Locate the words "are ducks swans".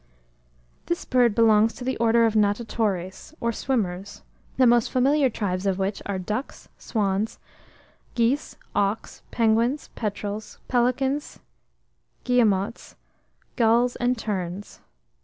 6.07-7.37